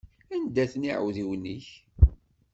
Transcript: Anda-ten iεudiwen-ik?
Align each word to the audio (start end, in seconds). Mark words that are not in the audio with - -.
Anda-ten 0.35 0.87
iεudiwen-ik? 0.89 1.67